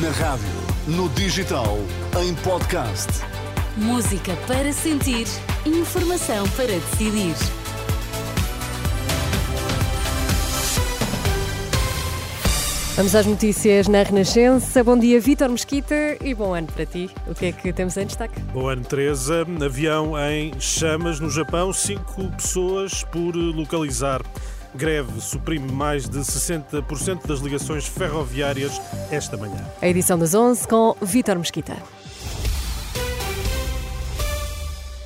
[0.00, 0.48] Na rádio,
[0.86, 1.76] no digital,
[2.18, 3.08] em podcast.
[3.76, 5.26] Música para sentir,
[5.66, 7.34] informação para decidir.
[12.96, 14.82] Vamos às notícias na Renascença.
[14.82, 17.10] Bom dia, Vítor Mesquita, e bom ano para ti.
[17.26, 18.40] O que é que temos em destaque?
[18.54, 19.46] Bom ano, Teresa.
[19.62, 24.22] Avião em chamas no Japão, cinco pessoas por localizar.
[24.74, 28.80] Greve suprime mais de 60% das ligações ferroviárias
[29.10, 29.64] esta manhã.
[29.80, 31.76] A edição das 11 com Vítor Mesquita.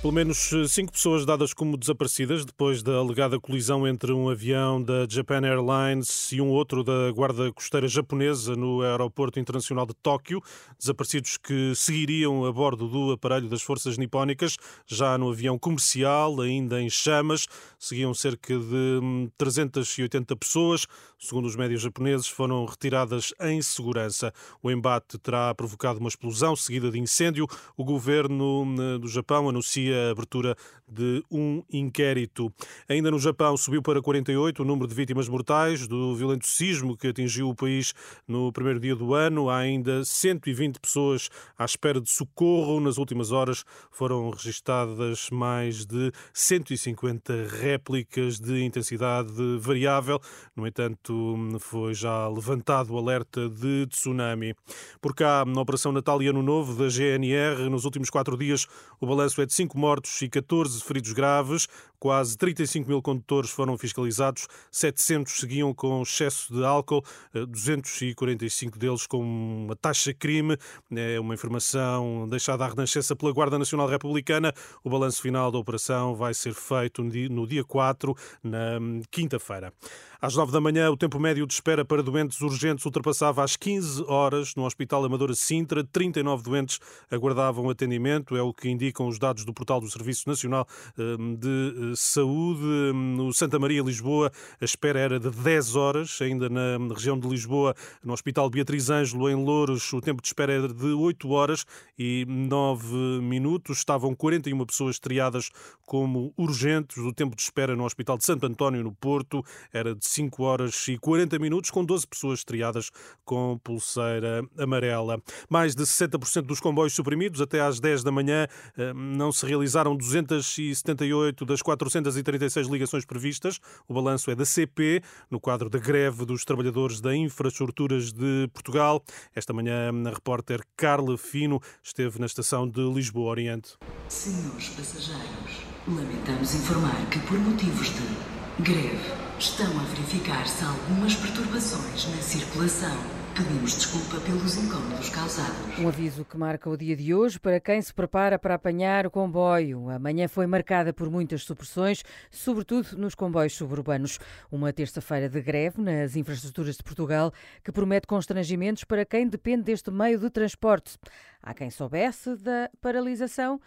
[0.00, 4.80] Pelo menos eh, cinco pessoas dadas como desaparecidas depois da alegada colisão entre um avião
[4.80, 10.40] da Japan Airlines e um outro da Guarda Costeira Japonesa no Aeroporto Internacional de Tóquio.
[10.78, 16.80] Desaparecidos que seguiriam a bordo do aparelho das forças nipónicas, já no avião comercial, ainda
[16.80, 17.48] em chamas.
[17.76, 19.00] Seguiam cerca de
[19.36, 20.86] 380 hum, pessoas.
[21.18, 24.32] Segundo os médios japoneses, foram retiradas em segurança.
[24.62, 27.48] O embate terá provocado uma explosão seguida de incêndio.
[27.76, 32.52] O governo hum, do Japão anuncia a abertura de um inquérito.
[32.88, 37.08] Ainda no Japão subiu para 48 o número de vítimas mortais do violento sismo que
[37.08, 37.92] atingiu o país
[38.26, 39.50] no primeiro dia do ano.
[39.50, 42.80] Há ainda 120 pessoas à espera de socorro.
[42.80, 50.20] Nas últimas horas foram registadas mais de 150 réplicas de intensidade variável.
[50.56, 54.54] No entanto, foi já levantado o alerta de tsunami.
[55.00, 58.66] Por cá, na Operação Natal e Ano Novo da GNR, nos últimos quatro dias,
[59.00, 61.68] o balanço é de 5 mortos e 14 feridos graves.
[61.98, 67.02] Quase 35 mil condutores foram fiscalizados, 700 seguiam com excesso de álcool,
[67.34, 70.56] 245 eh, deles com uma taxa crime.
[70.94, 74.52] É uma informação deixada à Renascença pela Guarda Nacional Republicana.
[74.84, 79.72] O balanço final da operação vai ser feito no dia 4, na hum, quinta-feira.
[80.20, 84.02] Às 9 da manhã, o tempo médio de espera para doentes urgentes ultrapassava as 15
[84.08, 85.84] horas no Hospital Amadora Sintra.
[85.84, 90.66] 39 doentes aguardavam atendimento, é o que indicam os dados do portal do Serviço Nacional
[90.98, 92.92] hum, de Saúde.
[92.92, 96.18] No Santa Maria, Lisboa, a espera era de 10 horas.
[96.20, 100.52] Ainda na região de Lisboa, no Hospital Beatriz Ângelo, em Louros, o tempo de espera
[100.52, 101.64] era de 8 horas
[101.98, 103.78] e 9 minutos.
[103.78, 105.50] Estavam 41 pessoas triadas
[105.86, 106.98] como urgentes.
[106.98, 110.86] O tempo de espera no Hospital de Santo António, no Porto, era de 5 horas
[110.88, 112.90] e 40 minutos, com 12 pessoas triadas
[113.24, 115.20] com pulseira amarela.
[115.48, 118.46] Mais de 60% dos comboios suprimidos até às 10 da manhã
[118.76, 123.60] eh, não se realizaram 278 das 436 ligações previstas.
[123.86, 129.02] O balanço é da CP, no quadro da greve dos trabalhadores da Infraestruturas de Portugal.
[129.34, 133.76] Esta manhã, a repórter Carla Fino esteve na estação de Lisboa Oriente.
[134.08, 142.20] Senhores passageiros, lamentamos informar que por motivos de greve Estão a verificar-se algumas perturbações na
[142.20, 143.17] circulação.
[143.38, 145.78] Pedimos desculpa pelos incômodos causados.
[145.78, 149.10] Um aviso que marca o dia de hoje para quem se prepara para apanhar o
[149.12, 149.88] comboio.
[149.90, 152.02] A manhã foi marcada por muitas supressões,
[152.32, 154.18] sobretudo nos comboios suburbanos.
[154.50, 157.32] Uma terça-feira de greve nas infraestruturas de Portugal
[157.62, 160.98] que promete constrangimentos para quem depende deste meio de transporte.
[161.40, 163.60] Há quem soubesse da paralisação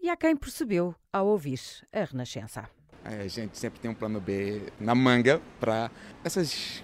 [0.00, 1.60] e há quem percebeu ao ouvir
[1.92, 2.70] a Renascença.
[3.04, 5.90] A gente sempre tem um plano B na manga para
[6.24, 6.82] essas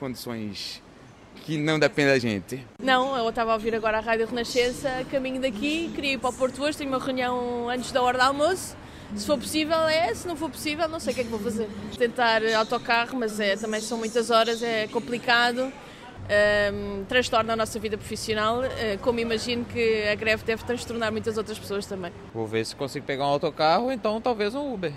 [0.00, 0.82] condições
[1.44, 2.66] que não dependem da gente.
[2.78, 6.32] Não, eu estava a ouvir agora a Rádio Renascença, caminho daqui, queria ir para o
[6.32, 8.76] Porto hoje, tenho uma reunião antes da hora do almoço.
[9.14, 11.38] Se for possível é, se não for possível não sei o que é que vou
[11.38, 11.68] fazer.
[11.96, 15.72] Tentar autocarro, mas é, também são muitas horas, é complicado.
[16.24, 21.36] Um, transtorna a nossa vida profissional, uh, como imagino que a greve deve transtornar muitas
[21.36, 22.10] outras pessoas também.
[22.32, 24.94] Vou ver se consigo pegar um autocarro, então talvez um Uber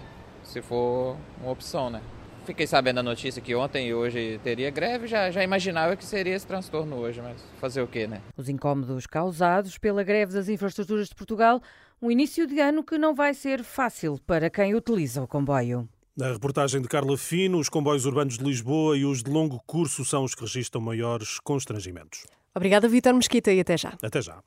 [0.47, 2.01] se for uma opção, né?
[2.47, 6.33] Fiquei sabendo da notícia que ontem e hoje teria greve, já, já imaginava que seria
[6.33, 8.21] esse transtorno hoje, mas fazer o quê, né?
[8.37, 11.61] Os incômodos causados pela greve das infraestruturas de Portugal,
[12.01, 15.89] um início de ano que não vai ser fácil para quem utiliza o comboio.
[16.15, 20.05] Na reportagem de Carla Fino, os comboios urbanos de Lisboa e os de longo curso
[20.05, 22.25] são os que registram maiores constrangimentos.
[22.55, 23.93] Obrigada, Vítor Mesquita, e até já.
[24.01, 24.39] Até já.